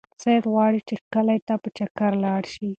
سعید 0.21 0.45
غواړي 0.53 0.79
چې 0.87 0.95
کلي 1.13 1.39
ته 1.47 1.53
په 1.61 1.69
چکر 1.77 2.11
لاړ 2.23 2.41
شي. 2.53 2.67